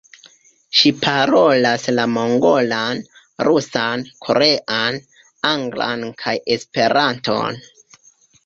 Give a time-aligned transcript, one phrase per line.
[0.77, 3.03] Ŝi parolas la mongolan,
[3.49, 4.99] rusan, korean,
[5.51, 7.63] anglan kaj Esperanton.